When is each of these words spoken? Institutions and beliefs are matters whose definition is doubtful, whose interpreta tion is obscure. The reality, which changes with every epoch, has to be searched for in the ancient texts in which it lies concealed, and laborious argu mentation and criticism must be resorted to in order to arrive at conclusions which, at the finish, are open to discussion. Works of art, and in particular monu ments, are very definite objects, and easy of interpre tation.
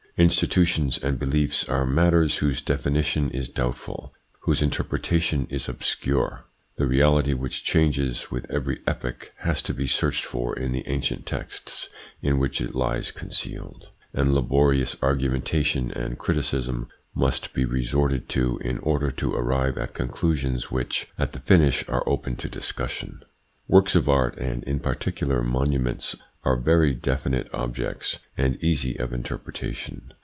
Institutions 0.17 0.99
and 0.99 1.17
beliefs 1.17 1.67
are 1.67 1.83
matters 1.85 2.39
whose 2.39 2.61
definition 2.61 3.31
is 3.31 3.47
doubtful, 3.49 4.13
whose 4.41 4.61
interpreta 4.61 5.19
tion 5.19 5.47
is 5.49 5.67
obscure. 5.69 6.45
The 6.75 6.85
reality, 6.85 7.33
which 7.33 7.63
changes 7.63 8.29
with 8.29 8.45
every 8.51 8.81
epoch, 8.85 9.31
has 9.37 9.63
to 9.63 9.73
be 9.73 9.87
searched 9.87 10.23
for 10.25 10.53
in 10.55 10.73
the 10.73 10.83
ancient 10.87 11.25
texts 11.25 11.89
in 12.21 12.37
which 12.37 12.61
it 12.61 12.75
lies 12.75 13.09
concealed, 13.09 13.89
and 14.13 14.33
laborious 14.35 14.93
argu 14.95 15.29
mentation 15.31 15.91
and 15.95 16.19
criticism 16.19 16.89
must 17.15 17.53
be 17.53 17.65
resorted 17.65 18.29
to 18.29 18.59
in 18.59 18.77
order 18.79 19.09
to 19.11 19.33
arrive 19.33 19.77
at 19.77 19.95
conclusions 19.95 20.69
which, 20.69 21.07
at 21.17 21.31
the 21.31 21.39
finish, 21.39 21.85
are 21.87 22.07
open 22.07 22.35
to 22.35 22.49
discussion. 22.49 23.23
Works 23.67 23.95
of 23.95 24.07
art, 24.09 24.37
and 24.37 24.63
in 24.65 24.81
particular 24.81 25.41
monu 25.41 25.79
ments, 25.79 26.15
are 26.43 26.57
very 26.57 26.91
definite 26.91 27.47
objects, 27.53 28.17
and 28.35 28.55
easy 28.63 28.97
of 28.99 29.11
interpre 29.11 29.51
tation. 29.53 30.01